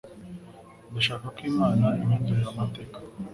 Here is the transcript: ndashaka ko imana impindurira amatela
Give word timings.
ndashaka 0.91 1.25
ko 1.35 1.41
imana 1.51 1.85
impindurira 2.01 2.49
amatela 2.53 2.93